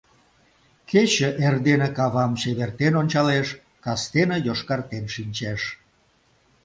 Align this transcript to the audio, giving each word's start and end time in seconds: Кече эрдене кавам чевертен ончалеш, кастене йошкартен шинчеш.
Кече 0.89 1.29
эрдене 1.45 1.89
кавам 1.97 2.31
чевертен 2.39 2.93
ончалеш, 3.01 3.47
кастене 3.83 4.37
йошкартен 4.45 5.05
шинчеш. 5.13 5.61